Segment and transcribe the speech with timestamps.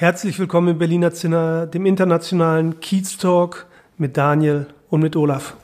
[0.00, 3.66] Herzlich willkommen im Berliner Zinner, dem internationalen Kiez Talk
[3.98, 5.58] mit Daniel und mit Olaf.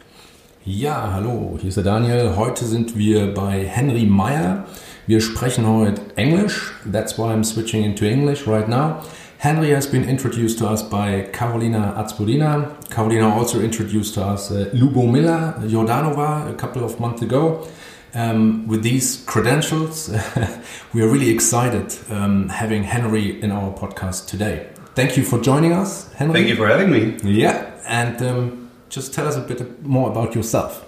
[0.62, 2.36] Ja, hallo, hier ist der Daniel.
[2.36, 4.66] Heute sind wir bei Henry Meyer.
[5.06, 6.74] Wir sprechen heute Englisch.
[6.92, 8.96] That's why I'm switching into English right now.
[9.38, 12.72] Henry has been introduced to us by Carolina Atzburina.
[12.90, 17.66] Carolina also introduced to us uh, Lubomila Jordanova a couple of months ago.
[18.14, 20.08] Um, with these credentials,
[20.94, 24.68] we are really excited um, having Henry in our podcast today.
[24.94, 26.34] Thank you for joining us, Henry.
[26.34, 27.16] Thank you for having me.
[27.22, 30.84] Yeah, and um, just tell us a bit more about yourself.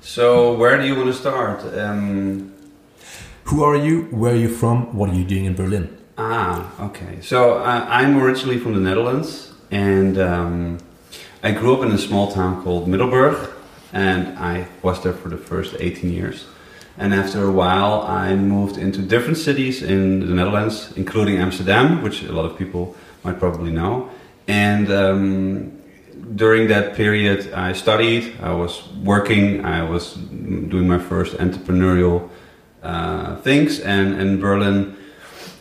[0.00, 1.62] So, where do you want to start?
[1.78, 2.52] Um,
[3.44, 4.04] Who are you?
[4.10, 4.96] Where are you from?
[4.96, 5.96] What are you doing in Berlin?
[6.16, 7.20] Ah, okay.
[7.20, 10.78] So uh, I'm originally from the Netherlands, and um,
[11.42, 13.50] I grew up in a small town called Middelburg,
[13.92, 16.44] and I was there for the first 18 years.
[16.98, 22.22] And after a while, I moved into different cities in the Netherlands, including Amsterdam, which
[22.22, 24.10] a lot of people might probably know.
[24.46, 25.72] And um,
[26.36, 32.28] during that period, I studied, I was working, I was doing my first entrepreneurial
[32.82, 34.96] uh, things, and in Berlin.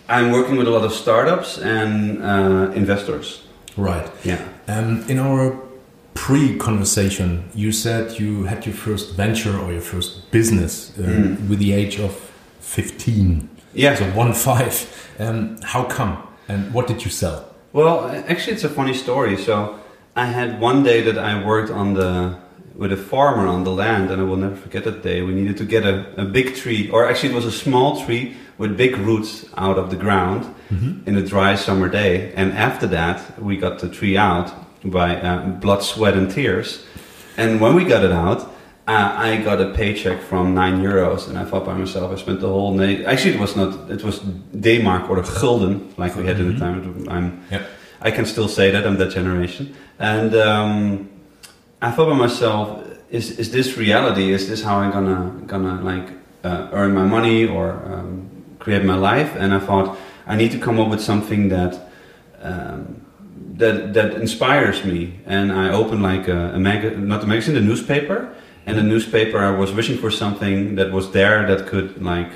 [0.09, 3.43] I'm working with a lot of startups and uh, investors.
[3.77, 4.09] Right.
[4.25, 4.45] Yeah.
[4.67, 5.57] Um, in our
[6.25, 11.49] pre-conversation, you said you had your first venture or your first business uh, Mm.
[11.49, 12.11] with the age of
[12.59, 13.49] 15.
[13.73, 13.95] Yeah.
[13.95, 14.73] So one five.
[15.19, 16.13] Um, how come?
[16.47, 17.39] And what did you sell?
[17.73, 17.95] Well,
[18.31, 19.35] actually, it's a funny story.
[19.37, 19.53] So
[20.15, 22.37] I had one day that I worked on the
[22.81, 25.21] with a farmer on the land, and I will never forget that day.
[25.21, 28.25] We needed to get a, a big tree, or actually, it was a small tree
[28.57, 30.41] with big roots out of the ground
[31.05, 32.31] in a dry summer day.
[32.35, 34.47] And after that, we got the tree out
[34.83, 36.83] by uh, blood, sweat, and tears.
[37.37, 38.51] And when we got it out,
[38.87, 42.41] uh, I got a paycheck from nine euros, and I thought by myself, I spent
[42.41, 43.05] the whole day.
[43.05, 43.89] Actually, it was not.
[43.91, 47.07] It was D-mark or the gulden, like we had in the time.
[47.09, 47.69] I'm, Yep.
[48.01, 51.09] I can still say that I'm that generation, and um,
[51.81, 54.33] I thought by myself, is is this reality?
[54.33, 56.09] Is this how I'm gonna gonna like
[56.43, 59.35] uh, earn my money or um, create my life?
[59.37, 61.87] And I thought I need to come up with something that.
[62.41, 63.00] Um,
[63.61, 67.61] that, that inspires me, and I opened like a, a mag- not a magazine, a
[67.61, 68.35] newspaper,
[68.65, 72.31] and the newspaper I was wishing for something that was there that could like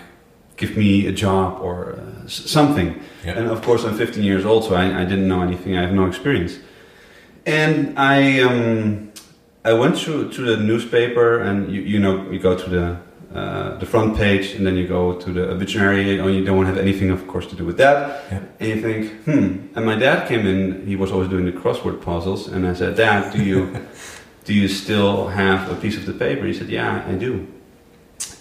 [0.58, 3.02] give me a job or uh, something.
[3.26, 3.38] Yeah.
[3.38, 5.78] And of course, I'm 15 years old, so I, I didn't know anything.
[5.78, 6.60] I have no experience.
[7.46, 9.12] And I um,
[9.64, 12.98] I went through to the newspaper, and you, you know you go to the
[13.36, 16.78] uh, the front page, and then you go to the obituary, and you don't have
[16.78, 18.24] anything, of course, to do with that.
[18.32, 18.40] Yeah.
[18.60, 19.68] And you think, hmm.
[19.76, 20.88] And my dad came in.
[20.88, 23.86] He was always doing the crossword puzzles, and I said, Dad, do you
[24.46, 26.46] do you still have a piece of the paper?
[26.46, 27.48] He said, Yeah, I do.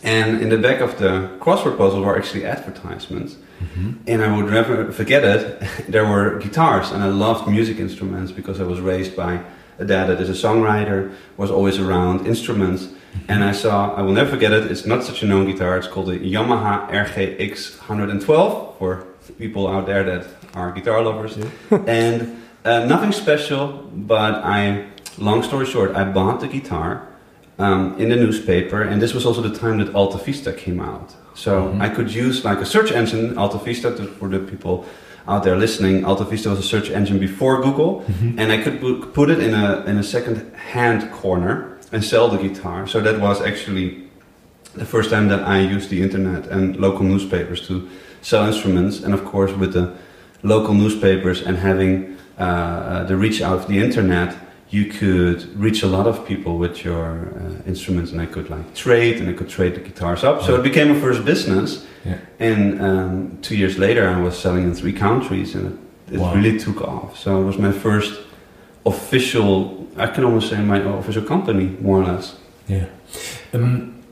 [0.03, 3.37] And in the back of the crossword puzzle were actually advertisements.
[4.07, 5.63] And I would never forget it.
[5.89, 9.43] there were guitars, and I loved music instruments because I was raised by
[9.79, 12.89] a dad that is a songwriter, was always around instruments.
[13.29, 15.89] And I saw, I will never forget it, it's not such a known guitar, it's
[15.89, 19.07] called the Yamaha RGX 112 for
[19.39, 21.39] people out there that are guitar lovers.
[21.87, 24.87] and uh, nothing special, but I,
[25.19, 27.09] long story short, I bought the guitar
[27.59, 31.15] um, in the newspaper, and this was also the time that Alta Vista came out.
[31.35, 34.87] So I could use like a search engine, Alta Vista, to, for the people
[35.27, 36.05] out there listening.
[36.05, 38.05] Alta Vista was a search engine before Google,
[38.39, 42.29] and I could put, put it in a in a second hand corner and sell
[42.29, 42.87] the guitar.
[42.87, 44.03] So that was actually
[44.75, 47.89] the first time that I used the internet and local newspapers to
[48.23, 49.93] sell instruments, and of course with the
[50.43, 54.37] local newspapers and having uh, uh, the reach out of the internet,
[54.71, 58.75] you could reach a lot of people with your uh, instruments, and I could like
[58.75, 60.43] trade, and I could trade the guitars up.
[60.43, 62.19] So it became a first business, Yeah.
[62.41, 65.65] and um, two years later, I was selling in three countries, and
[66.09, 66.35] it, it Wow.
[66.35, 67.17] really took off.
[67.17, 68.13] So it was my first
[68.87, 72.37] official, I can almost say my official company, more or less.
[72.69, 72.87] Yeah.
[73.53, 74.03] Um,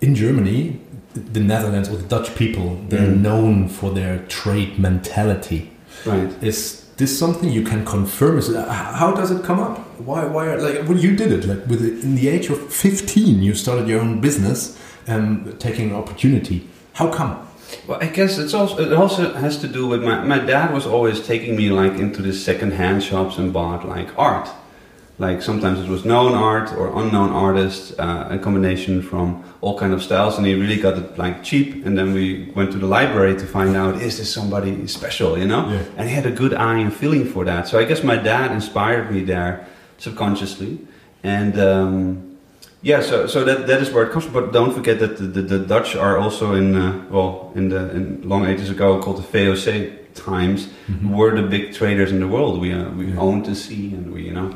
[0.00, 0.80] in Germany,
[1.14, 3.20] the Netherlands or the Dutch people, they're Mm.
[3.22, 5.70] known for their trade mentality.
[6.04, 6.30] Right.
[6.42, 8.38] Is this something you can confirm?
[8.38, 9.78] Is it, how does it come up?
[10.00, 10.24] Why?
[10.24, 10.46] Why?
[10.48, 13.88] are- Like when you did it, like with in the age of fifteen, you started
[13.88, 14.76] your own business,
[15.08, 16.68] um, taking opportunity.
[16.94, 17.36] How come?
[17.86, 20.86] Well, I guess it's also it also has to do with my my dad was
[20.86, 24.48] always taking me like into the second hand shops and bought like art.
[25.18, 29.94] Like sometimes it was known art or unknown artists, uh, a combination from all kind
[29.94, 31.86] of styles, and he really got it like cheap.
[31.86, 35.46] And then we went to the library to find out is this somebody special, you
[35.46, 35.70] know?
[35.70, 35.84] Yeah.
[35.96, 37.66] And he had a good eye and feeling for that.
[37.66, 39.66] So I guess my dad inspired me there
[39.96, 40.86] subconsciously,
[41.22, 42.25] and um,
[42.86, 44.34] yeah, so so that that is where it comes from.
[44.38, 47.82] But don't forget that the, the, the Dutch are also in uh, well in the
[47.96, 50.68] in long ages ago called the VOC times
[51.18, 52.60] were the big traders in the world.
[52.60, 53.20] We uh, we Yeah.
[53.26, 54.48] owned the sea, and we you know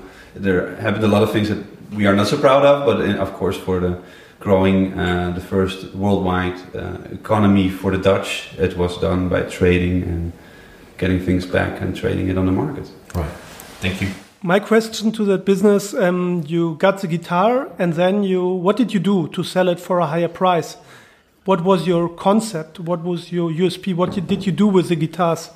[0.44, 1.58] there happened a lot of things that
[1.98, 2.86] we are not so proud of.
[2.86, 3.92] But in, of course, for the
[4.38, 8.28] growing uh, the first worldwide uh, economy for the Dutch,
[8.58, 10.32] it was done by trading and
[10.98, 12.86] getting things back and trading it on the market.
[13.14, 13.32] Right.
[13.80, 14.29] Thank you.
[14.42, 18.42] My question to that business: um, You got the guitar, and then you.
[18.42, 20.78] What did you do to sell it for a higher price?
[21.44, 22.80] What was your concept?
[22.80, 23.94] What was your USP?
[23.94, 25.50] What did you do with the guitars?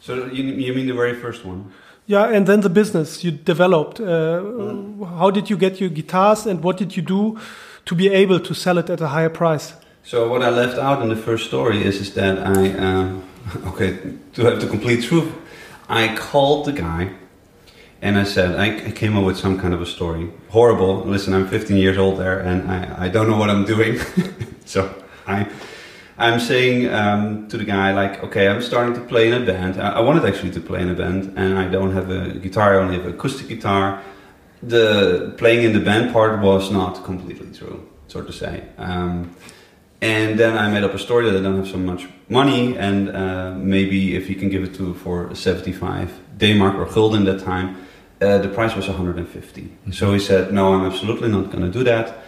[0.00, 1.72] So you, you mean the very first one?
[2.06, 3.98] Yeah, and then the business you developed.
[3.98, 4.42] Uh,
[5.16, 7.38] How did you get your guitars, and what did you do
[7.86, 9.72] to be able to sell it at a higher price?
[10.04, 13.22] So what I left out in the first story is is that I um,
[13.68, 13.96] okay
[14.34, 15.32] to have the complete truth,
[15.88, 17.12] I called the guy,
[18.02, 20.30] and I said I, I came up with some kind of a story.
[20.50, 21.04] Horrible.
[21.04, 23.98] Listen, I'm 15 years old there, and I, I don't know what I'm doing.
[24.66, 24.92] so
[25.26, 25.48] I
[26.18, 29.80] I'm saying um, to the guy like, okay, I'm starting to play in a band.
[29.80, 32.74] I, I wanted actually to play in a band, and I don't have a guitar.
[32.74, 34.02] I only have an acoustic guitar.
[34.62, 38.64] The playing in the band part was not completely true, so to say.
[38.78, 39.34] Um,
[40.00, 43.08] and then I made up a story that I don't have so much money, and
[43.08, 47.76] uh, maybe if you can give it to for 75 D-mark or gulden that time,
[48.22, 49.72] uh, the price was 150.
[49.92, 52.18] So he said, no, I'm absolutely not going to do that.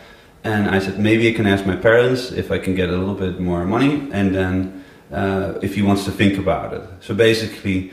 [0.42, 3.14] And I said, maybe I can ask my parents if I can get a little
[3.14, 6.82] bit more money, and then uh, if he wants to think about it.
[7.00, 7.92] So basically,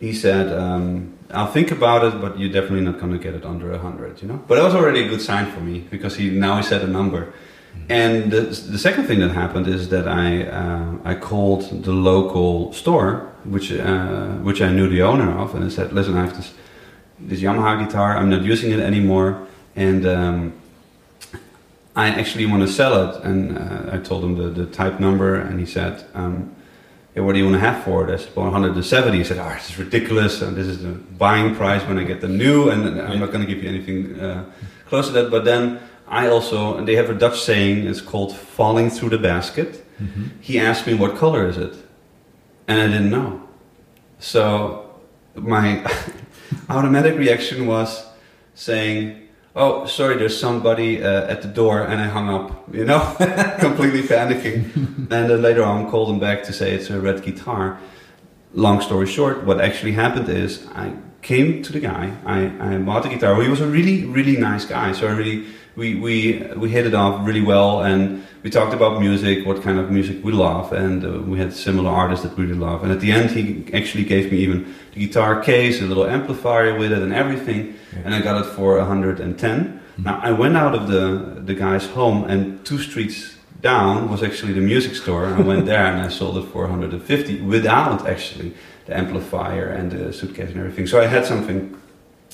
[0.00, 3.44] he said, um, I'll think about it, but you're definitely not going to get it
[3.44, 4.42] under 100, you know?
[4.48, 6.88] But that was already a good sign for me, because he now he said a
[6.88, 7.32] number.
[7.88, 12.72] And the, the second thing that happened is that I uh, I called the local
[12.72, 16.36] store, which uh, which I knew the owner of, and I said, "Listen, I have
[16.36, 16.52] this
[17.18, 18.16] this Yamaha guitar.
[18.16, 20.52] I'm not using it anymore, and um,
[21.94, 25.34] I actually want to sell it." And uh, I told him the, the type number,
[25.34, 26.54] and he said, um,
[27.14, 29.38] yeah, "What do you want to have for it?" I said, "Well, 170." He said,
[29.38, 32.70] "Oh, this is ridiculous, and this is the buying price when I get the new,
[32.70, 34.44] and I'm not going to give you anything uh,
[34.88, 35.80] close to that." But then.
[36.08, 39.84] I also, and they have a Dutch saying, it's called falling through the basket.
[40.40, 41.74] He asked me, what color is it?
[42.68, 43.42] And I didn't know.
[44.20, 44.94] So
[45.34, 45.84] my
[46.68, 48.06] automatic reaction was
[48.54, 53.00] saying, oh, sorry, there's somebody uh, at the door, and I hung up, you know,
[53.58, 54.74] completely panicking.
[54.76, 57.80] and then later on, called him back to say it's a red guitar.
[58.52, 63.02] Long story short, what actually happened is I came to the guy, I, I bought
[63.02, 63.40] the guitar.
[63.42, 65.46] He was a really, really nice guy, so I really
[65.76, 69.78] we, we we hit it off really well and we talked about music what kind
[69.78, 72.82] of music we love and uh, we had similar artists that we really love.
[72.82, 76.78] And at the end he actually gave me even the guitar case a little amplifier
[76.78, 77.74] with it and everything
[78.04, 82.24] and i got it for 110 now i went out of the the guy's home
[82.24, 85.26] and two streets down was actually the music store.
[85.26, 88.54] I went there and i sold it for 150 without actually
[88.86, 90.86] the amplifier and the suitcase and everything.
[90.86, 91.76] So i had something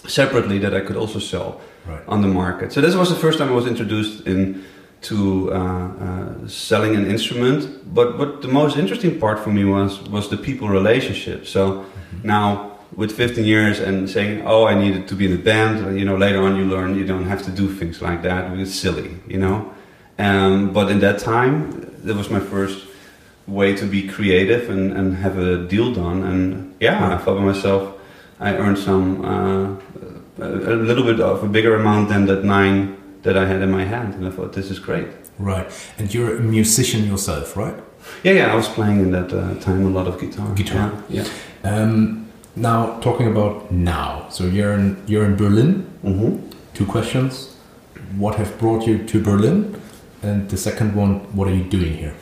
[0.06, 2.02] separately that i could also sell Right.
[2.06, 2.72] on the market.
[2.72, 4.64] So this was the first time I was introduced in
[5.02, 7.92] to uh, uh, selling an instrument.
[7.94, 11.46] But but the most interesting part for me was was the people relationship.
[11.46, 11.84] So
[12.22, 16.04] now with 15 years and saying, "Oh, I needed to be in a band," you
[16.04, 18.56] know, later on you learn you don't have to do things like that.
[18.58, 19.72] It's silly, you know.
[20.18, 22.86] Um, but in that time, that was my first
[23.46, 26.22] way to be creative and, and have a deal done.
[26.22, 27.94] And yeah, I thought to myself,
[28.38, 29.76] I earned some uh,
[30.42, 33.70] a, a little bit of a bigger amount than that nine that I had in
[33.70, 35.08] my hand, and I thought this is great.
[35.38, 35.66] Right.
[35.98, 37.74] And you're a musician yourself, right?
[38.24, 40.52] Yeah, yeah, I was playing in that uh, time a lot of guitar.
[40.54, 40.92] Guitar.
[41.08, 41.24] Yeah.
[41.64, 44.28] Um, now talking about now.
[44.30, 45.86] So you're in you're in Berlin.
[46.02, 46.10] yeah.
[46.12, 46.36] hmm
[46.74, 47.56] Two questions.
[48.16, 49.80] What have brought you to Berlin?
[50.22, 52.14] And the second one, what are you doing here?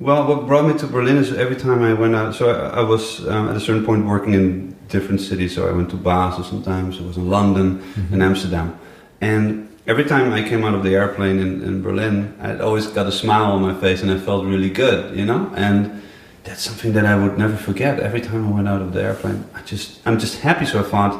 [0.00, 2.34] Well, what brought me to Berlin is every time I went out.
[2.34, 5.54] So I, I was um, at a certain point working in different cities.
[5.54, 7.00] So I went to Basel sometimes.
[7.00, 8.22] I was in London and mm-hmm.
[8.22, 8.78] Amsterdam,
[9.20, 13.06] and every time I came out of the airplane in, in Berlin, I always got
[13.06, 15.50] a smile on my face, and I felt really good, you know.
[15.56, 16.02] And
[16.44, 18.00] that's something that I would never forget.
[18.00, 20.66] Every time I went out of the airplane, I just I'm just happy.
[20.66, 21.14] So I thought,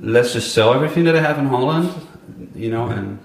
[0.00, 1.90] let's just sell everything that I have in Holland,
[2.54, 3.18] you know, and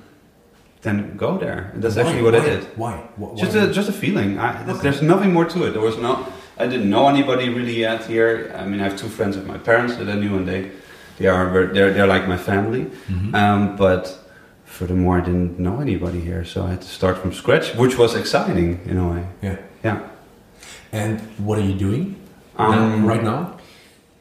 [0.81, 1.71] then go there.
[1.74, 2.03] And that's Why?
[2.03, 2.39] actually what Why?
[2.39, 2.63] I did.
[2.77, 2.93] Why?
[3.15, 3.36] Why?
[3.36, 4.39] Just a just a feeling.
[4.39, 4.50] I,
[4.83, 5.71] There's nothing more to it.
[5.71, 6.13] There was no.
[6.59, 8.51] I didn't know anybody really yet here.
[8.57, 10.71] I mean, I have two friends of my parents that I knew, and they
[11.17, 12.87] they are they're they're like my family.
[13.09, 13.33] Mhm.
[13.35, 14.03] Um, but
[14.65, 18.15] furthermore, I didn't know anybody here, so I had to start from scratch, which was
[18.15, 19.23] exciting in a way.
[19.41, 19.55] yeah.
[19.83, 19.99] Yeah.
[20.91, 22.15] And what are you doing
[22.57, 23.51] Um, right now?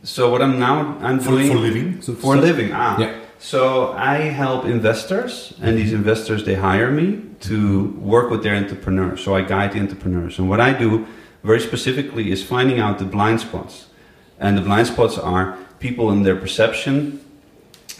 [0.02, 1.88] So what I'm now I'm For, doing for living?
[2.02, 2.70] So for a living.
[2.72, 2.96] Ah.
[2.98, 3.12] Yeah.
[3.38, 7.56] So I help investors, and these investors they hire me to
[8.14, 9.20] work with their entrepreneurs.
[9.24, 11.06] So I guide the entrepreneurs, and what I do
[11.46, 13.86] very specifically is finding out the blind spots,
[14.38, 17.20] and the blind spots are people in their perception.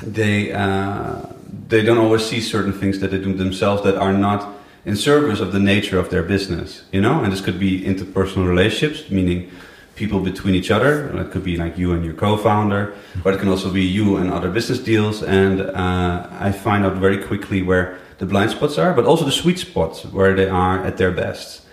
[0.03, 1.23] They uh,
[1.69, 4.41] they don't always see certain things that they do themselves that are not
[4.85, 6.83] in service of the nature of their business.
[6.93, 9.51] You know, and this could be interpersonal relationships, meaning
[9.95, 10.91] people between each other.
[11.19, 14.31] It could be like you and your co-founder, but it can also be you and
[14.31, 15.23] other business deals.
[15.23, 19.33] And uh, I find out very quickly where the blind spots are, but also the
[19.33, 21.66] sweet spots where they are at their best.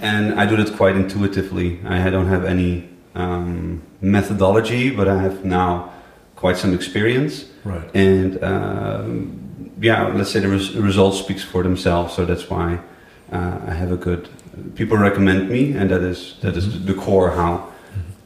[0.00, 1.80] And I do that quite intuitively.
[1.84, 5.92] I don't have any um, methodology, but I have now
[6.36, 7.46] quite some experience.
[7.64, 7.88] Right.
[7.94, 12.14] And um, yeah, let's say the res- result speaks for themselves.
[12.14, 12.80] So that's why
[13.32, 14.28] uh, I have a good.
[14.74, 17.72] People recommend me, and that is that is the core how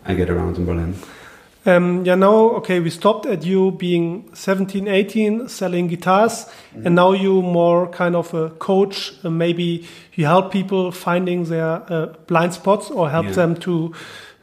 [0.04, 0.94] I get around in Berlin.
[1.68, 6.46] Um, yeah, now, okay, we stopped at you being 17, 18, selling guitars,
[6.84, 9.12] and now you more kind of a coach.
[9.22, 9.84] Uh, maybe
[10.14, 13.32] you help people finding their uh, blind spots or help Yeah.
[13.32, 13.92] them to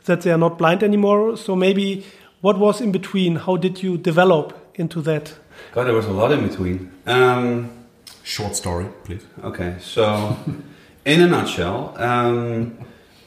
[0.05, 1.35] that they are not blind anymore.
[1.35, 2.03] So maybe
[2.41, 3.37] what was in between?
[3.37, 5.33] How did you develop into that?
[5.73, 6.91] God, there was a lot in between.
[7.07, 7.69] Um,
[8.23, 9.25] Short story, please.
[9.43, 10.37] Okay, so
[11.05, 12.77] in a nutshell, um,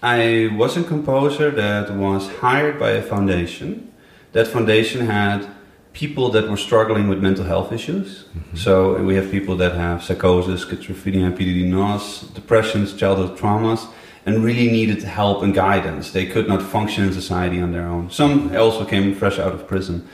[0.02, 3.87] I was a composer that was hired by a foundation.
[4.32, 5.48] That foundation had
[5.92, 8.26] people that were struggling with mental health issues.
[8.54, 13.88] So we have people that have psychosis, schizophrenia, PDD-NOS, depressions, childhood traumas,
[14.26, 16.12] and really needed help and guidance.
[16.12, 18.10] They could not function in society on their own.
[18.10, 20.06] Some also came fresh out of prison.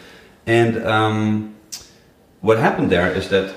[0.46, 1.56] And um,
[2.40, 3.54] what happened there is that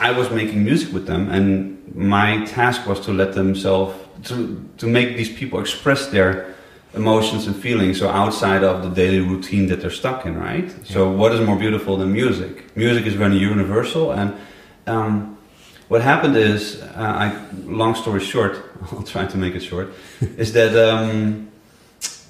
[0.00, 4.86] I was making music with them, and my task was to let themselves to to
[4.86, 6.54] make these people express their
[6.94, 7.98] emotions and feelings.
[7.98, 10.72] So outside of the daily routine that they're stuck in, right?
[10.84, 12.76] So what is more beautiful than music?
[12.76, 14.34] Music is very universal, and
[14.86, 15.36] um,
[15.88, 18.58] what happened is, uh, I, long story short,
[18.92, 21.48] I'll try to make it short, is that um,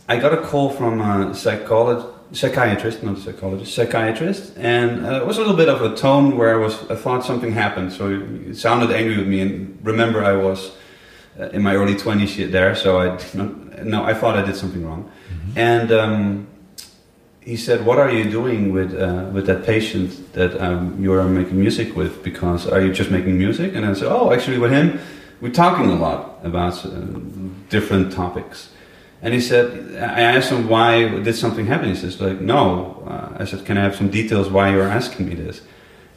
[0.08, 5.26] I got a call from a psychologist psychiatrist, not a psychologist, psychiatrist, and uh, it
[5.26, 8.08] was a little bit of a tone where I was, I thought something happened, so
[8.46, 9.40] it sounded angry with me.
[9.40, 10.72] And remember, I was
[11.38, 14.56] uh, in my early twenties there, so I did not, no, I thought I did
[14.56, 15.10] something wrong.
[15.54, 16.46] And um,
[17.40, 21.24] he said, "What are you doing with uh, with that patient that um, you are
[21.24, 22.22] making music with?
[22.22, 24.98] Because are you just making music?" And I said, "Oh, actually, with him,
[25.40, 26.90] we're talking a lot about uh,
[27.68, 28.70] different topics."
[29.22, 31.88] And he said, I asked him why did something happen.
[31.88, 33.02] He says, like, no.
[33.08, 35.62] Uh, I said, can I have some details why you're asking me this?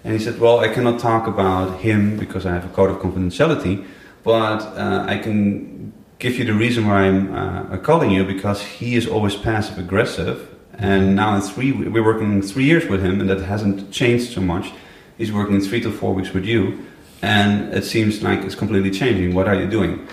[0.03, 2.97] And he said, well, I cannot talk about him because I have a code of
[2.97, 3.85] confidentiality,
[4.23, 5.88] but uh, I can
[6.19, 10.47] give you the reason why I'm uh, calling you because he is always passive aggressive.
[10.73, 14.41] And now in three, we're working three years with him, and that hasn't changed so
[14.41, 14.71] much.
[15.17, 16.85] He's working three to four weeks with you,
[17.21, 19.33] and it seems like it's completely changing.
[19.33, 20.07] What are you doing?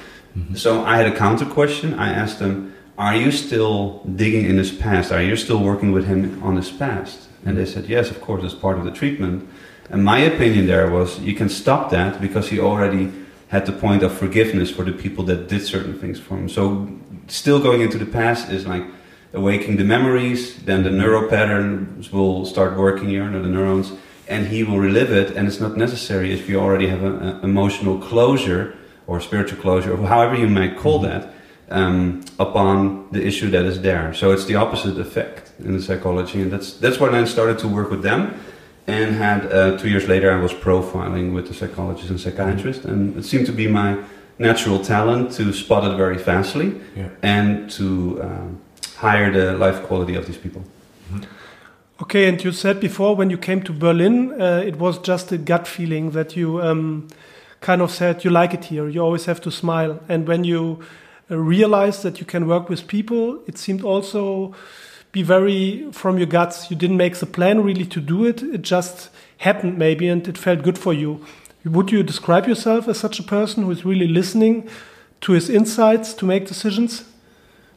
[0.54, 1.94] So I had a counter question.
[1.94, 5.12] I asked him, Are you still digging in his past?
[5.12, 7.28] Are you still working with him on his past?
[7.44, 9.48] And they said, Yes, of course, it's part of the treatment.
[9.88, 13.12] And my opinion there was, You can stop that because he already
[13.48, 16.48] had the point of forgiveness for the people that did certain things for him.
[16.48, 16.88] So
[17.28, 18.84] still going into the past is like
[19.32, 23.92] awakening the memories, then the neural patterns will start working here, the neurons,
[24.28, 25.36] and he will relive it.
[25.36, 28.76] And it's not necessary if you already have an emotional closure
[29.06, 31.32] or spiritual closure, or however you might call that,
[31.70, 34.12] um, upon the issue that is there.
[34.14, 37.68] So it's the opposite effect in the psychology, and that's that's when I started to
[37.68, 38.34] work with them.
[38.86, 43.16] And had uh, two years later, I was profiling with the psychologist and psychiatrist, and
[43.18, 43.96] it seemed to be my
[44.38, 47.08] natural talent to spot it very fastly Yeah.
[47.22, 48.58] and to um,
[48.96, 50.62] higher the life quality of these people.
[52.02, 55.38] Okay, and you said before when you came to Berlin, uh, it was just a
[55.38, 57.08] gut feeling that you um,
[57.60, 58.86] kind of said you like it here.
[58.88, 59.98] You always have to smile.
[60.08, 60.80] And when you
[61.30, 64.54] uh, realized that you can work with people, it seemed also
[65.12, 66.70] be very from your guts.
[66.70, 68.42] You didn't make the plan really to do it.
[68.42, 71.24] It just happened maybe, and it felt good for you.
[71.64, 74.68] Would you describe yourself as such a person who is really listening
[75.22, 77.04] to his insights to make decisions?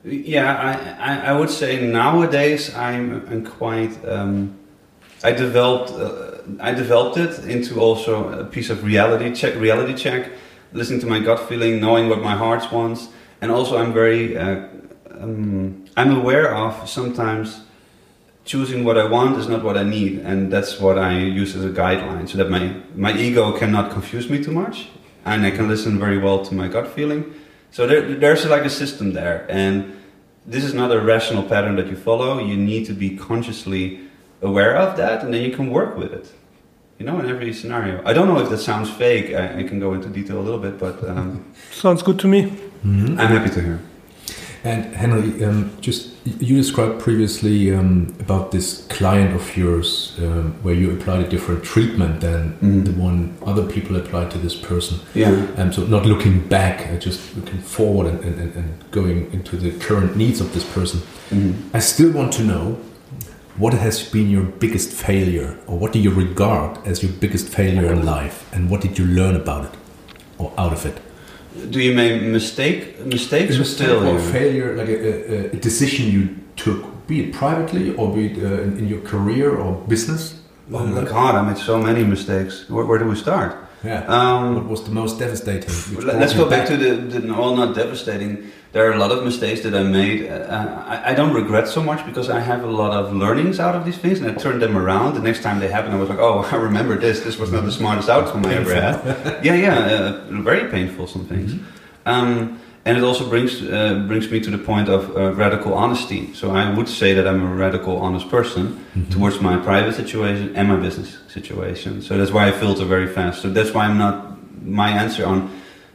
[0.03, 4.57] Yeah, I, I, would say nowadays I'm, I'm quite um,
[5.23, 10.31] I developed uh, I developed it into also a piece of reality check, reality check,
[10.71, 13.09] listening to my gut feeling, knowing what my heart wants,
[13.41, 14.67] and also I'm very uh,
[15.19, 17.59] um, I'm aware of sometimes
[18.45, 21.65] choosing what I want is not what I need, and that's what I use as
[21.65, 22.63] a guideline, so that my
[22.95, 24.87] my ego cannot confuse me too much,
[25.25, 27.21] and I can listen very well to my gut feeling.
[27.71, 29.73] So there, there's like a system there, and
[30.45, 32.39] this is not a rational pattern that you follow.
[32.39, 33.99] You need to be consciously
[34.41, 36.31] aware of that, and then you can work with it.
[36.97, 38.01] You know, in every scenario.
[38.05, 39.35] I don't know if that sounds fake.
[39.35, 42.41] I, I can go into detail a little bit, but um, Sounds good to me.
[43.19, 43.79] I'm happy to hear.
[44.63, 50.75] And Henry, um, just you described previously um, about this client of yours um, where
[50.75, 52.85] you applied a different treatment than Mhm.
[52.85, 54.99] the one other people applied to this person.
[55.15, 55.45] Yeah.
[55.57, 59.69] Um, so not looking back, uh, just looking forward and, and, and- going into the
[59.87, 60.99] current needs of this person.
[61.31, 61.53] Mhm.
[61.73, 62.77] I still want to know
[63.57, 67.91] what has been your biggest failure, or what do you regard as your biggest failure
[67.93, 69.71] in life, and what did you learn about it
[70.37, 70.97] or out of it?
[71.69, 74.15] Do you make mistake mistakes or Mistake failure?
[74.15, 78.61] or failure, like a, a, decision you took, be it privately or be it uh,
[78.63, 80.41] in, in your career or business.
[80.71, 82.69] Oh my god, I made so many mistakes.
[82.69, 83.55] Where, where do we start?
[83.83, 84.03] Yeah.
[84.07, 85.73] Um, what was the most devastating?
[86.03, 88.51] Let's go back to the, the well, not devastating.
[88.71, 90.29] There are a lot of mistakes that I made.
[90.29, 93.75] Uh, I, I don't regret so much because I have a lot of learnings out
[93.75, 95.15] of these things, and I turned them around.
[95.15, 97.21] The next time they happen, I was like, "Oh, I remember this.
[97.21, 101.25] This was not the smartest outcome I ever had." yeah, yeah, uh, very painful some
[101.25, 101.55] things.
[102.05, 106.31] Um, and it also brings uh, brings me to the point of uh, radical honesty.
[106.35, 110.67] So I would say that I'm a radical honest person towards my private situation and
[110.67, 112.03] my business situation.
[112.03, 113.41] So that's why I filter very fast.
[113.41, 114.37] So that's why I'm not.
[114.63, 115.49] My answer on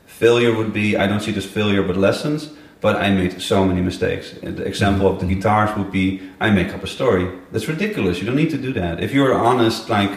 [0.07, 2.51] failure would be I don't see this failure but lessons.
[2.85, 4.27] But I made so many mistakes.
[4.43, 6.07] And The example of the guitars would be
[6.39, 7.27] I make up a story.
[7.51, 8.19] That's ridiculous.
[8.21, 9.03] You don't need to do that.
[9.07, 10.13] If you're an honest, like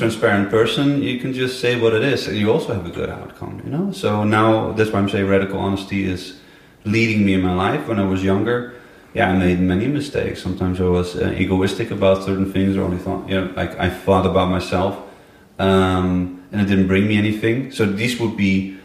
[0.00, 3.08] transparent person, you can just say what it is, and you also have a good
[3.08, 3.62] outcome.
[3.64, 3.86] You know.
[3.92, 6.38] So now that's why I'm saying radical honesty is
[6.84, 7.88] leading me in my life.
[7.88, 8.74] When I was younger,
[9.14, 10.42] yeah, I made many mistakes.
[10.42, 13.88] Sometimes I was uh, egoistic about certain things, or only thought, you know, like I
[13.88, 14.94] thought about myself,
[15.58, 17.72] um, and it didn't bring me anything.
[17.72, 18.76] So these would be,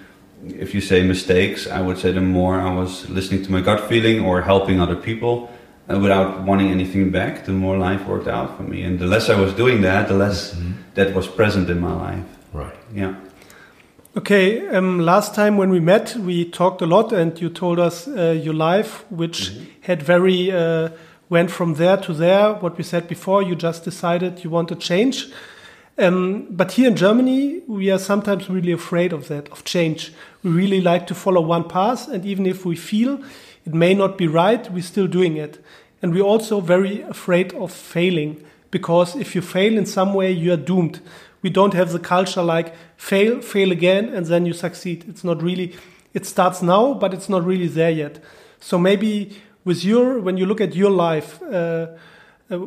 [0.47, 3.89] if you say mistakes, I would say the more I was listening to my gut
[3.89, 5.49] feeling or helping other people
[5.89, 8.83] uh, without wanting anything back, the more life worked out for me.
[8.83, 10.57] And the less I was doing that, the less
[10.95, 12.25] that was present in my life.
[12.53, 12.75] Right.
[12.93, 13.15] Yeah.
[14.17, 18.07] Okay, um, last time when we met, we talked a lot, and you told us
[18.07, 20.87] uh, your life, which had very uh,
[21.27, 22.53] went from there to there.
[22.53, 25.27] What we said before, you just decided you want to change.
[25.97, 30.11] Um, but here in Germany, we are sometimes really afraid of that, of change.
[30.43, 33.21] We really like to follow one path, and even if we feel
[33.65, 35.63] it may not be right, we're still doing it.
[36.01, 40.51] And we're also very afraid of failing, because if you fail in some way, you
[40.51, 40.99] are doomed.
[41.41, 45.05] We don't have the culture like fail, fail again, and then you succeed.
[45.07, 45.75] It's not really,
[46.13, 48.19] it starts now, but it's not really there yet.
[48.59, 51.87] So maybe with your, when you look at your life, uh,
[52.51, 52.59] uh,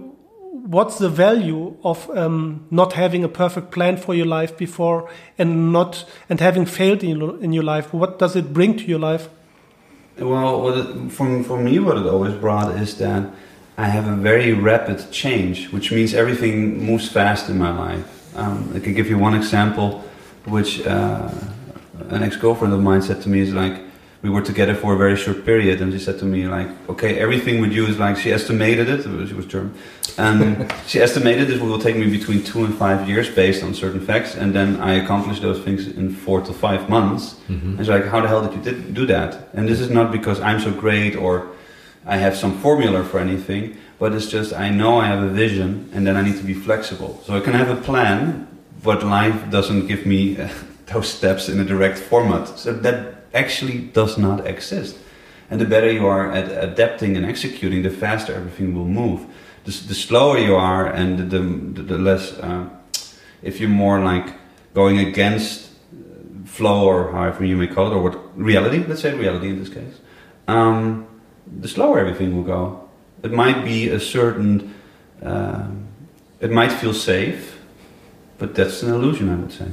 [0.50, 5.72] what's the value of um, not having a perfect plan for your life before and
[5.72, 8.98] not and having failed in your, in your life what does it bring to your
[8.98, 9.28] life
[10.18, 13.30] Well, it, for, for me, what it always brought is that
[13.76, 18.36] I have a very rapid change, which means everything moves fast in my life.
[18.36, 20.02] Um, I can give you one example,
[20.44, 21.30] which uh,
[22.08, 23.80] an ex-girlfriend of mine said to me is like,
[24.22, 27.18] we were together for a very short period, and she said to me like, okay,
[27.18, 29.74] everything with you is like, she estimated it, she was German,
[30.16, 34.00] and she estimated it will take me between two and five years based on certain
[34.00, 37.36] facts, and then I accomplished those things in four to five months.
[37.48, 39.50] And she's like, how the hell did you did, do that?
[39.54, 41.48] And this is not because I'm so great or
[42.04, 45.90] I have some formula for anything, but it's just I know I have a vision
[45.92, 47.20] and then I need to be flexible.
[47.24, 48.48] So I can have a plan,
[48.82, 50.48] but life doesn't give me uh,
[50.86, 52.48] those steps in a direct format.
[52.58, 54.96] So that actually does not exist.
[55.50, 59.26] And the better you are at adapting and executing, the faster everything will move.
[59.64, 62.68] The, the slower you are, and the, the, the less, uh,
[63.42, 64.34] if you're more like
[64.74, 65.70] going against
[66.44, 69.68] flow or however you may call it, or what reality, let's say reality in this
[69.68, 70.00] case,
[70.46, 71.06] um,
[71.60, 72.88] the slower everything will go.
[73.22, 74.74] It might be a certain,
[75.22, 75.88] um
[76.40, 77.58] it might feel safe,
[78.38, 79.66] but that's an illusion, I would say.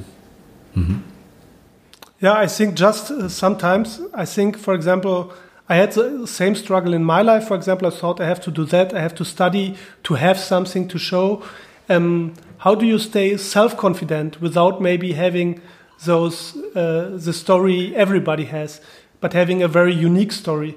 [2.19, 5.33] Yeah i think just uh, sometimes i think for example
[5.69, 8.51] i had the same struggle in my life for example i thought i have to
[8.51, 11.43] do that i have to study to have something to show
[11.89, 15.61] um, how do you stay self-confident without maybe having
[16.05, 18.81] those uh, the story everybody has
[19.21, 20.75] but having a very unique story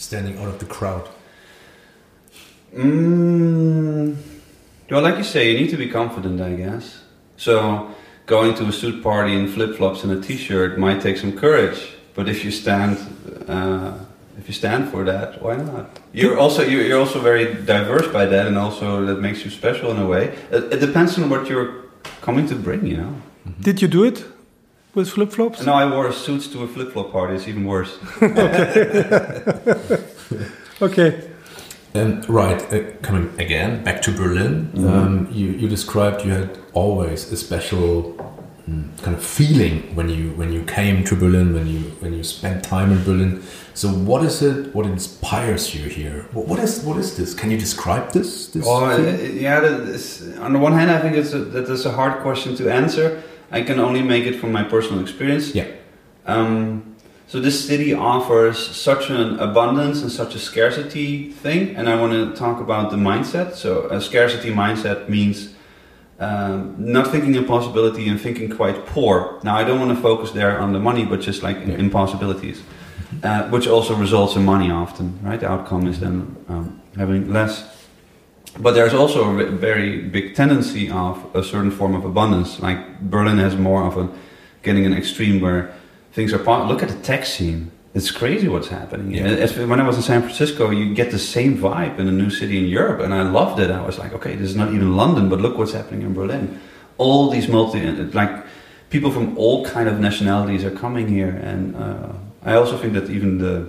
[0.00, 1.10] Standing out of the crowd.
[2.74, 4.16] Mm,
[4.90, 7.02] Well, like you say, you need to be confident, I guess.
[7.36, 7.94] So,
[8.30, 11.78] going to a suit party in flip flops and a t-shirt might take some courage,
[12.14, 12.96] but if you stand,
[13.48, 13.92] uh,
[14.38, 15.84] if you stand for that, why not?
[16.12, 19.98] You're also you're, also very diverse by that, and also that makes you special in
[20.06, 20.24] a way.
[20.56, 21.70] It, it depends on what you're
[22.22, 23.14] coming to bring, you know.
[23.68, 24.24] Did you do it
[24.94, 25.66] with flip flops?
[25.66, 27.34] No, I wore suits to a flip flop party.
[27.34, 27.92] It's even worse.
[28.22, 29.98] okay.
[30.82, 31.29] Okay.
[31.94, 34.70] Um, right, uh, coming again back to Berlin.
[34.86, 38.14] Um, you, you described you had always a special
[38.68, 42.22] mm, kind of feeling when you when you came to Berlin, when you when you
[42.22, 43.42] spent time in Berlin.
[43.74, 44.72] So, what is it?
[44.72, 46.26] What inspires you here?
[46.32, 47.34] What, what is what is this?
[47.34, 48.46] Can you describe this?
[48.48, 49.58] this Well, uh, yeah.
[50.44, 53.20] On the one hand, I think it's a, that is a hard question to answer.
[53.50, 55.56] I can only make it from my personal experience.
[55.56, 55.66] yeah.
[56.26, 56.89] Um,
[57.30, 62.12] so this city offers such an abundance and such a scarcity thing, and I want
[62.12, 63.54] to talk about the mindset.
[63.54, 65.54] So a scarcity mindset means
[66.18, 69.38] um, not thinking impossibility and thinking quite poor.
[69.44, 71.76] Now I don't want to focus there on the money, but just like Yeah.
[71.76, 72.62] impossibilities,
[73.22, 75.20] uh, which also results in money often.
[75.22, 77.62] Right, the outcome is then um, having less.
[78.58, 82.58] But there's also a very big tendency of a certain form of abundance.
[82.58, 84.08] Like Berlin has more of a
[84.64, 85.70] getting an extreme where
[86.12, 86.38] things are.
[86.38, 87.70] Po- look at the tech scene.
[87.92, 89.12] It's crazy what's happening.
[89.12, 89.24] Yeah.
[89.24, 92.30] As- when I was in San Francisco, you get the same vibe in a new
[92.30, 93.70] city in Europe, and I loved it.
[93.70, 96.60] I was like, okay, this is not even London, but look what's happening in Berlin.
[96.98, 97.80] All these multi,
[98.12, 98.44] like
[98.90, 102.12] people from all kind of nationalities are coming here, and uh,
[102.44, 103.68] I also think that even the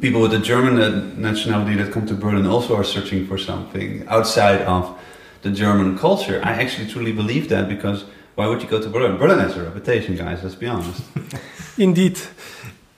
[0.00, 4.06] people with the German uh, nationality that come to Berlin also are searching for something
[4.08, 4.98] outside of
[5.42, 6.40] the German culture.
[6.42, 9.16] I actually truly believe that because why would you go to Berlin?
[9.18, 10.42] Berlin has a reputation, guys.
[10.42, 11.02] Let's be honest.
[11.78, 12.18] Indeed.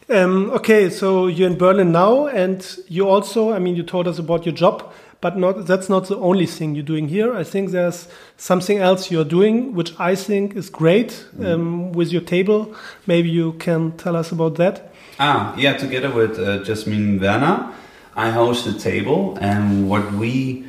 [0.08, 4.18] Um, okay, so you're in Berlin now, and you also, I mean, you told us
[4.18, 7.34] about your job, but not that's not the only thing you're doing here.
[7.34, 12.20] I think there's something else you're doing, which I think is great um, with your
[12.20, 12.74] table.
[13.06, 14.92] Maybe you can tell us about that.
[15.18, 15.78] Ah, yeah.
[15.78, 17.72] Together with uh, Jasmine Werner,
[18.14, 20.66] I host the table, and what we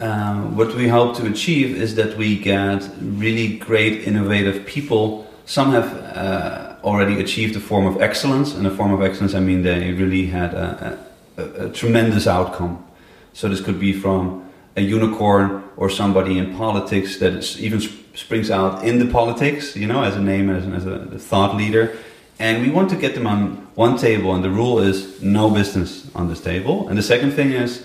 [0.00, 5.30] uh, what we hope to achieve is that we get really great, innovative people.
[5.46, 9.40] Some have uh, already achieved a form of excellence, and a form of excellence, I
[9.40, 10.98] mean, they really had a,
[11.36, 12.84] a, a tremendous outcome.
[13.32, 18.50] So this could be from a unicorn or somebody in politics that even sp- springs
[18.50, 21.96] out in the politics, you know, as a name, as, as a thought leader.
[22.38, 26.10] And we want to get them on one table, and the rule is no business
[26.14, 26.88] on this table.
[26.88, 27.84] And the second thing is,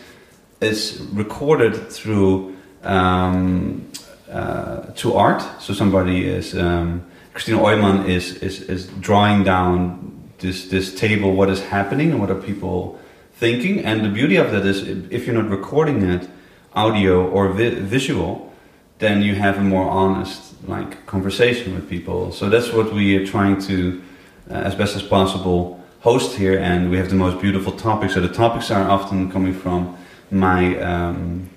[0.61, 3.89] it's recorded through um,
[4.31, 5.41] uh, to art.
[5.61, 11.49] So somebody is um, Christina Oyman is, is is drawing down this this table, what
[11.49, 12.99] is happening and what are people
[13.33, 13.85] thinking.
[13.85, 16.29] And the beauty of that is, if you're not recording it,
[16.73, 18.53] audio or vi- visual,
[18.99, 22.31] then you have a more honest like conversation with people.
[22.31, 24.01] So that's what we are trying to,
[24.49, 26.59] uh, as best as possible, host here.
[26.59, 28.13] And we have the most beautiful topics.
[28.13, 29.97] So the topics are often coming from
[30.31, 31.49] my um,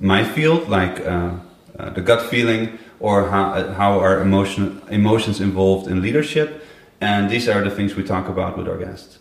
[0.00, 1.32] my field, like uh,
[1.78, 6.64] uh, the gut feeling, or how uh, how are emotion emotions involved in leadership.
[7.00, 9.18] And these are the things we talk about with our guests.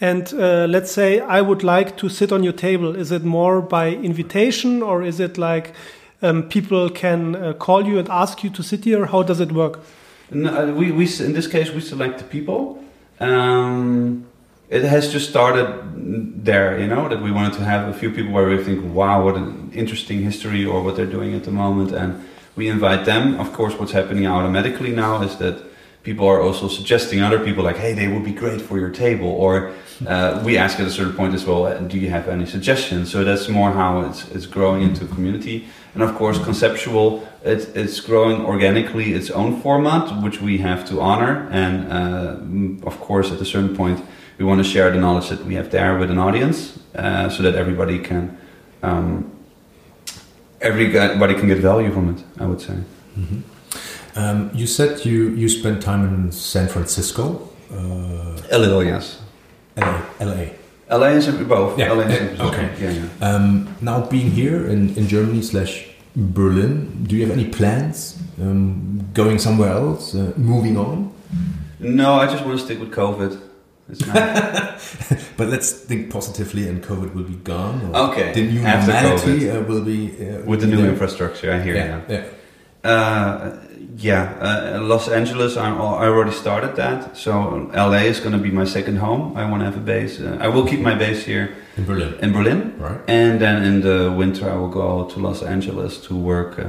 [0.00, 2.94] And uh, let's say I would like to sit on your table.
[2.94, 5.72] Is it more by invitation, or is it like
[6.20, 9.06] um, people can uh, call you and ask you to sit here?
[9.06, 9.80] How does it work?
[10.30, 12.82] No, uh, we, we in this case we select the people.
[13.20, 14.26] Um,
[14.68, 18.32] it has just started there, you know, that we wanted to have a few people
[18.32, 21.92] where we think, wow, what an interesting history or what they're doing at the moment,
[21.92, 23.38] and we invite them.
[23.40, 25.62] Of course, what's happening automatically now is that
[26.02, 29.28] people are also suggesting other people, like, hey, they would be great for your table,
[29.28, 29.72] or
[30.06, 33.10] uh, we ask at a certain point as well, uh, do you have any suggestions?
[33.10, 37.26] So that's more how it's it's growing into a community, and of course, conceptual.
[37.44, 42.98] It, it's growing organically its own format, which we have to honor, and uh, of
[43.00, 44.04] course, at a certain point,
[44.38, 47.42] we want to share the knowledge that we have there with an audience, uh, so
[47.42, 48.36] that everybody can
[48.82, 49.30] um,
[50.60, 52.22] everybody can get value from it.
[52.40, 52.74] I would say.
[54.16, 59.20] Um, you said you you spent time in San Francisco, uh, A little, yes.
[59.76, 60.00] LA.
[60.20, 60.46] LA.
[60.90, 61.78] LA and San both.
[61.78, 62.70] Yeah, LA and San okay.
[62.80, 63.28] Yeah, yeah.
[63.28, 69.08] Um, now being here in, in Germany slash Berlin, do you have any plans um,
[69.14, 71.12] going somewhere else, uh, moving on?
[71.80, 73.40] No, I just want to stick with COVID.
[73.88, 75.26] It's nice.
[75.36, 77.90] But let's think positively, and COVID will be gone.
[77.92, 80.90] or Okay, the new after normality uh, will be uh, with the new there.
[80.92, 82.14] infrastructure, I hear Yeah, you.
[82.14, 82.90] yeah.
[82.90, 83.56] Uh,
[83.96, 85.56] Yeah, uh, Los Angeles.
[85.56, 87.16] I, I already started that.
[87.16, 87.30] So
[87.72, 89.22] LA is going to be my second home.
[89.36, 90.20] I want to have a base.
[90.20, 92.14] Uh, I will keep my base here In Berlin.
[92.22, 92.98] in Berlin, Right.
[93.08, 96.64] and then in the winter I will go to Los Angeles to work uh,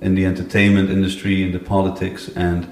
[0.00, 2.66] in the entertainment industry, in the politics, and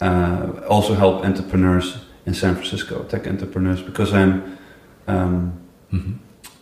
[0.00, 4.58] uh, also help entrepreneurs in San Francisco, tech entrepreneurs, because I'm.
[5.08, 5.52] Um,
[5.92, 6.14] Mhm.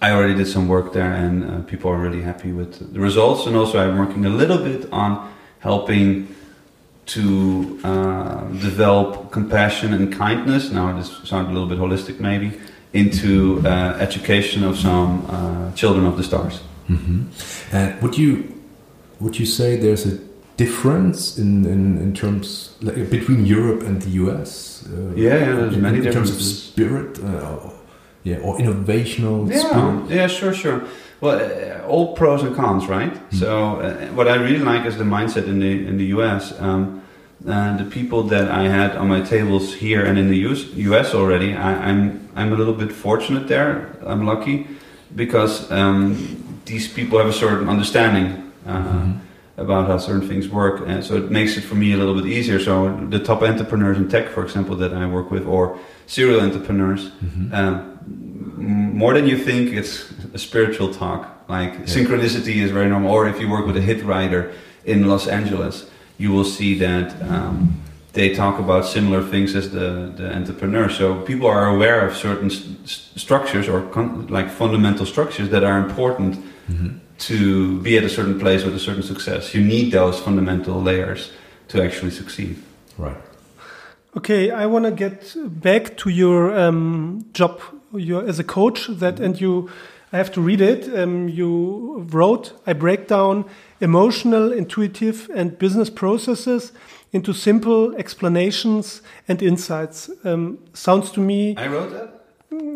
[0.03, 3.47] I already did some work there, and uh, people are really happy with the results.
[3.47, 6.29] And also, I'm working a little bit on helping
[7.07, 10.71] to uh, develop compassion and kindness.
[10.71, 12.53] Now, this sounds a little bit holistic, maybe,
[12.93, 16.61] into uh, education of some uh, children of the stars.
[16.89, 17.25] Mhm.
[17.73, 18.45] And would you
[19.21, 20.19] would you say there's a
[20.57, 24.85] difference in, in, in terms like, between Europe and the US?
[24.87, 27.71] Uh, Yeah, yeah, there's in, many in terms of spirit, uh,
[28.23, 30.11] yeah, or innovational Yeah, spirit.
[30.11, 30.83] yeah, sure, sure.
[31.21, 33.13] Well, uh, all pros and cons, right?
[33.33, 36.53] So, uh, what I really like is the mindset in the in the US.
[36.61, 37.01] Um,
[37.79, 41.53] the people that I had on my tables here and in the US, US already,
[41.55, 42.03] I, I'm
[42.37, 43.71] I'm a little bit fortunate there.
[44.07, 44.67] I'm lucky
[45.15, 46.17] because um,
[46.65, 48.27] these people have a certain understanding.
[48.67, 49.13] Uh, Mhm.
[49.57, 52.27] About how certain things work, and so it makes it for me a little bit
[52.27, 52.59] easier.
[52.59, 52.73] So
[53.11, 57.53] the top entrepreneurs in tech, for example, that I work with, or serial entrepreneurs, Mhm.
[57.55, 57.75] um,
[58.99, 61.21] more than you think, it's a spiritual talk.
[61.49, 63.11] Like synchronicity is very normal.
[63.13, 64.51] Or if you work with a hit writer
[64.85, 65.87] in Los Angeles,
[66.19, 67.77] you will see that um,
[68.15, 70.89] they talk about similar things as the, the entrepreneur.
[70.89, 75.63] So people are aware of certain s- s- structures or con- like fundamental structures that
[75.65, 76.37] are important
[76.73, 76.99] Mhm.
[77.19, 79.55] To be at a certain place with a certain success.
[79.55, 81.33] You need those fundamental layers
[81.69, 82.57] to actually succeed.
[82.99, 83.17] Right.
[84.17, 87.61] Okay, I want to get back to your um, job
[87.93, 88.87] your, as a coach.
[88.89, 89.69] That and you,
[90.13, 90.89] I have to read it.
[90.97, 93.45] Um, you wrote, "I break down
[93.81, 96.73] emotional, intuitive, and business processes
[97.13, 102.14] into simple explanations and insights." Um, sounds to me, I wrote that.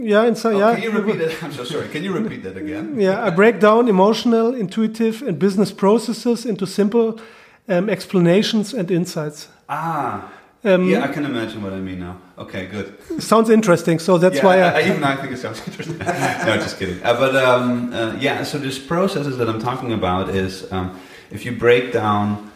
[0.01, 0.75] Yeah, and so Oh, yeah.
[0.75, 1.43] Can you repeat that?
[1.45, 1.89] I'm so sorry.
[1.89, 3.01] Can you repeat that again?
[3.01, 7.21] Yeah, I break down emotional, intuitive, and business processes into simple
[7.69, 9.49] um, explanations and insights.
[9.69, 10.33] Ah.
[10.65, 12.17] Um, yeah, I can imagine what I mean now.
[12.37, 12.99] Okay, good.
[13.23, 14.01] Sounds interesting.
[14.01, 15.99] So that's yeah, why I, I, I even I think it sounds interesting.
[15.99, 17.01] no, just kidding.
[17.05, 20.99] Uh, but um, uh, yeah, so this processes that I'm talking about is um,
[21.31, 22.51] if you break down,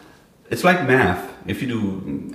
[0.53, 1.33] it's like math.
[1.47, 1.81] If you do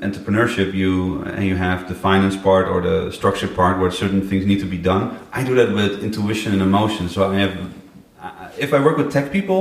[0.06, 4.44] entrepreneurship, you and you have the finance part or the structure part where certain things
[4.44, 5.16] need to be done.
[5.32, 7.08] I do that with intuition and emotion.
[7.08, 7.54] So I have,
[8.58, 9.60] if I work with tech people,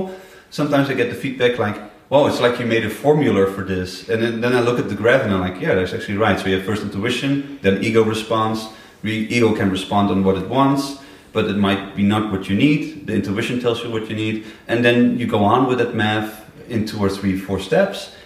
[0.50, 1.78] sometimes I get the feedback like,
[2.10, 4.90] "Well, it's like you made a formula for this," and then, then I look at
[4.90, 7.84] the graph and I'm like, "Yeah, that's actually right." So you have first intuition, then
[7.88, 8.60] ego response.
[9.04, 10.84] Re- ego can respond on what it wants,
[11.32, 13.06] but it might be not what you need.
[13.08, 14.36] The intuition tells you what you need,
[14.68, 16.32] and then you go on with that math
[16.76, 18.17] in two or three, four steps,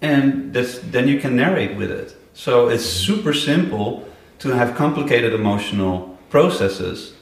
[0.00, 2.14] and that's, then you can narrate with it.
[2.34, 4.08] So it's super simple
[4.38, 7.14] to have complicated emotional processes,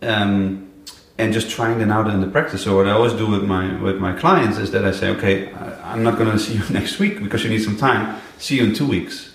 [0.00, 0.70] um,
[1.18, 2.62] and just trying them out in the practice.
[2.62, 5.52] So what I always do with my with my clients is that I say, okay,
[5.84, 8.20] I'm not going to see you next week because you need some time.
[8.38, 9.34] See you in two weeks.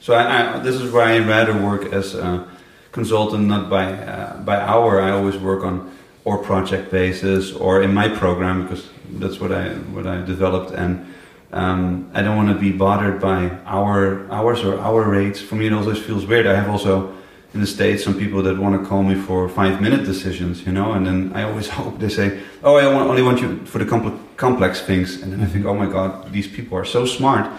[0.00, 2.48] So I, I, this is why I rather work as a
[2.90, 5.00] consultant, not by uh, by hour.
[5.00, 9.74] I always work on or project basis or in my program because that's what I
[9.94, 11.06] what I developed and.
[11.52, 15.40] Um, I don't want to be bothered by hour hours or hour rates.
[15.40, 16.46] For me, it always feels weird.
[16.46, 17.12] I have also
[17.52, 20.72] in the states some people that want to call me for five minute decisions, you
[20.72, 20.92] know.
[20.92, 24.18] And then I always hope they say, "Oh, I only want you for the compl-
[24.36, 27.50] complex things." And then I think, "Oh my God, these people are so smart."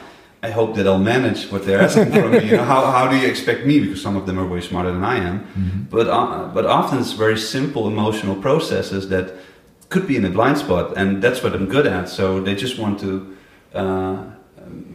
[0.42, 2.44] I hope that I'll manage what they're asking from me.
[2.50, 3.80] You know, how, how do you expect me?
[3.80, 5.88] Because some of them are way smarter than I am.
[5.90, 9.36] But uh, but often it's very simple emotional processes that
[9.90, 12.10] could be in a blind spot, and that's what I'm good at.
[12.10, 13.38] So they just want to
[13.74, 14.24] uh,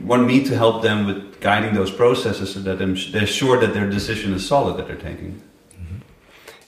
[0.02, 3.88] want me to help them with guiding those processes so that they're sure that their
[3.88, 5.42] decision is solid that they're taking.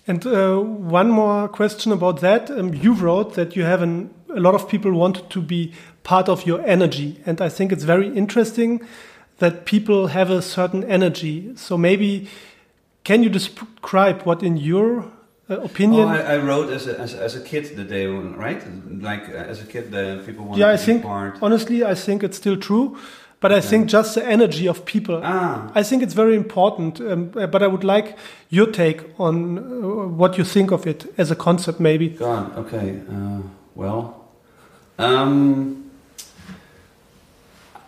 [0.07, 2.51] And uh, one more question about that.
[2.51, 6.29] Um, you wrote that you have an, a lot of people want to be part
[6.29, 7.21] of your energy.
[7.27, 8.81] And I think it's very interesting
[9.39, 11.53] that people have a certain energy.
[11.57, 12.29] So maybe
[13.05, 15.11] can you describe what, in your
[15.51, 16.09] opinion?
[16.09, 18.63] Oh, I, I wrote as a, as, as a kid the day, right?
[19.01, 21.39] Like uh, as a kid, the people wanted yeah, I think, part.
[21.43, 22.97] honestly, I think it's still true.
[23.41, 25.23] But I think just the energy of people.
[25.25, 27.01] Ah, I think it's very important.
[27.01, 28.19] Um, uh, but I would like
[28.51, 29.63] your take on uh,
[30.09, 32.11] what you think of it as a concept, maybe.
[32.11, 32.55] God.
[32.59, 33.01] Okay.
[33.11, 33.41] Uh,
[33.75, 34.29] well,
[34.99, 35.91] um,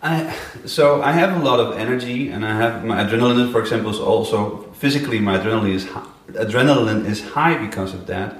[0.01, 3.91] I so I have a lot of energy, and I have my adrenaline, for example,
[3.91, 5.87] is also physically my adrenaline is
[6.29, 8.37] adrenaline is high because of that.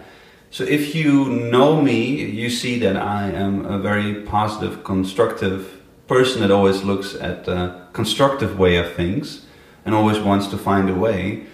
[0.51, 6.41] So if you know me, you see that I am a very positive, constructive person
[6.41, 9.45] that always looks at the constructive way of things
[9.85, 11.47] and always wants to find a way.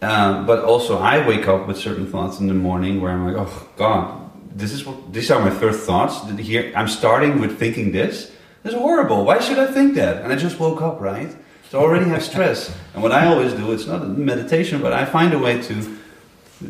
[0.00, 3.36] Uh, but also, I wake up with certain thoughts in the morning where I'm like,
[3.36, 6.28] oh God, this is what these are my first thoughts.
[6.38, 8.30] Here, I'm starting with thinking this.
[8.62, 9.24] This is horrible.
[9.24, 10.22] Why should I think that?
[10.22, 11.34] And I just woke up, right?
[11.70, 12.74] So I already have stress.
[12.94, 15.98] And what I always do, it's not meditation, but I find a way to,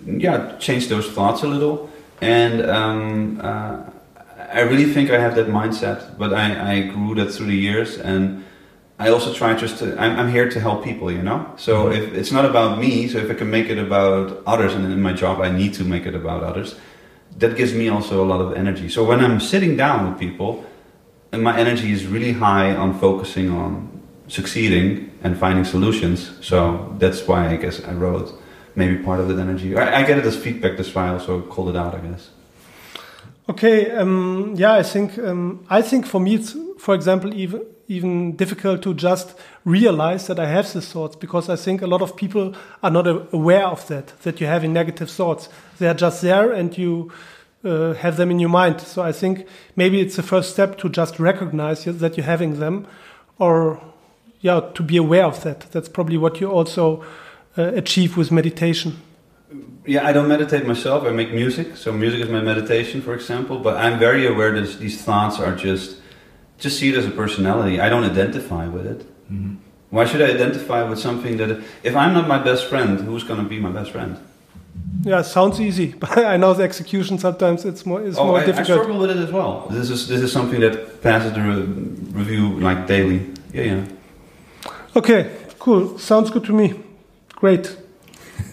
[0.04, 1.88] yeah, change those thoughts a little.
[2.20, 3.84] And um, uh,
[4.52, 7.96] I really think I have that mindset, but I, I grew that through the years.
[7.96, 8.44] And
[8.98, 11.48] I also try just to, I'm, I'm here to help people, you know?
[11.56, 12.02] So mm-hmm.
[12.02, 15.00] if it's not about me, so if I can make it about others, and in
[15.00, 16.74] my job I need to make it about others,
[17.37, 18.88] that gives me also a lot of energy.
[18.88, 20.64] So when I'm sitting down with people,
[21.30, 23.97] and my energy is really high on focusing on
[24.28, 26.30] succeeding and finding solutions.
[26.40, 28.32] So that's why I guess I wrote
[28.74, 29.76] maybe part of that energy.
[29.76, 30.76] I, I get it as feedback.
[30.76, 31.94] That's why I also called it out.
[31.94, 32.30] I guess.
[33.48, 33.90] Okay.
[33.90, 38.82] Um, yeah, I think um, I think for me, it's for example even even difficult
[38.82, 42.54] to just realize that I have these thoughts because I think a lot of people
[42.82, 45.48] are not aware of that that you're having negative thoughts.
[45.78, 47.10] They are just there and you.
[47.64, 48.80] Uh, have them in your mind.
[48.80, 52.86] So I think maybe it's the first step to just recognize that you're having them,
[53.40, 53.80] or
[54.40, 55.61] yeah, to be aware of that.
[55.72, 57.05] That's probably what you also
[57.57, 59.01] uh, achieve with meditation.
[59.87, 61.05] Yeah, I don't meditate myself.
[61.05, 63.59] I make music, so music is my meditation, for example.
[63.59, 66.01] But I'm very aware that these thoughts are just
[66.59, 67.81] just see it as a personality.
[67.81, 69.01] I don't identify with it.
[69.33, 69.55] Mm-hmm.
[69.90, 73.42] Why should I identify with something that if I'm not my best friend, who's going
[73.42, 74.18] to be my best friend?
[75.03, 78.44] Yeah, sounds easy, but I know the execution sometimes it's more it's oh, more I,
[78.44, 78.70] difficult.
[78.70, 79.66] I struggle with it as well.
[79.70, 81.62] This is this is something that passes the re-
[82.20, 83.27] review like daily.
[83.53, 83.85] Yeah, yeah.
[84.98, 85.30] Okay,
[85.61, 85.96] cool.
[85.96, 86.74] Sounds good to me.
[87.37, 87.76] Great.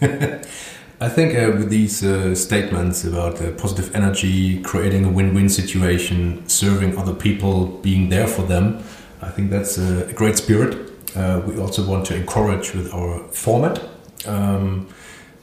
[1.00, 6.48] I think uh, with these uh, statements about uh, positive energy, creating a win-win situation,
[6.48, 8.78] serving other people, being there for them,
[9.20, 10.92] I think that's a great spirit.
[11.16, 13.80] Uh, we also want to encourage with our format
[14.26, 14.86] um,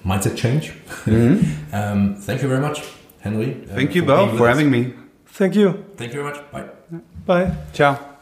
[0.06, 0.72] mindset change.
[1.06, 1.38] Mm -hmm.
[1.80, 2.82] um, thank you very much,
[3.20, 3.48] Henry.
[3.48, 4.94] Uh, thank you, Bo, for having me.
[5.38, 5.74] Thank you.
[5.98, 6.40] Thank you very much.
[6.52, 6.66] Bye.
[7.26, 7.52] Bye.
[7.74, 8.13] Ciao.